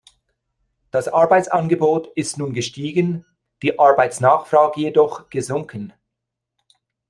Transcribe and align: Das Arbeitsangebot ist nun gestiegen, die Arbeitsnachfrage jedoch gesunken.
Das 0.89 1.07
Arbeitsangebot 1.07 2.11
ist 2.15 2.39
nun 2.39 2.53
gestiegen, 2.53 3.23
die 3.61 3.77
Arbeitsnachfrage 3.77 4.79
jedoch 4.81 5.29
gesunken. 5.29 5.93